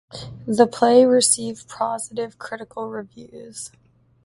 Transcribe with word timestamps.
The 0.47 0.65
play 0.65 1.05
received 1.05 1.69
positive 1.69 2.39
critical 2.39 2.89
reviews. 2.89 3.69